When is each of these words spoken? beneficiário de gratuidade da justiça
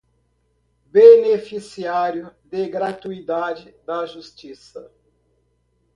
beneficiário 0.87 2.35
de 2.45 2.67
gratuidade 2.67 3.75
da 3.85 4.03
justiça 4.07 4.91